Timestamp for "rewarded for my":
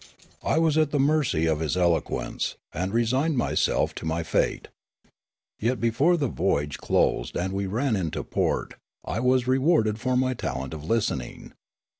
9.45-10.33